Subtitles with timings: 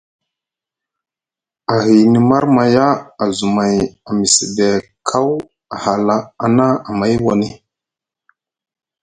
[1.75, 2.87] Ahini marmaya
[3.23, 3.75] azumay
[4.07, 4.69] a Misde
[5.07, 5.29] kaw
[5.73, 7.49] a hala ana amay woni.